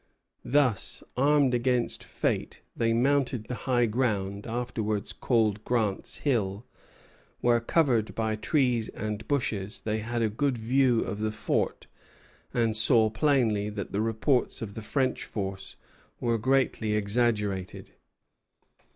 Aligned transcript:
Thus 0.43 1.03
armed 1.15 1.53
against 1.53 2.03
fate, 2.03 2.63
they 2.75 2.91
mounted 2.91 3.43
the 3.45 3.53
high 3.69 3.85
ground 3.85 4.47
afterwards 4.47 5.13
called 5.13 5.63
Grant's 5.63 6.17
Hill, 6.17 6.65
where, 7.41 7.59
covered 7.59 8.15
by 8.15 8.35
trees 8.35 8.89
and 8.89 9.27
bushes, 9.27 9.81
they 9.81 9.99
had 9.99 10.23
a 10.23 10.27
good 10.27 10.57
view 10.57 11.01
of 11.01 11.19
the 11.19 11.29
fort, 11.29 11.85
and 12.51 12.75
saw 12.75 13.11
plainly 13.11 13.69
that 13.69 13.91
the 13.91 14.01
reports 14.01 14.59
of 14.63 14.73
the 14.73 14.81
French 14.81 15.23
force 15.25 15.75
were 16.19 16.39
greatly 16.39 16.95
exaggerated. 16.95 17.91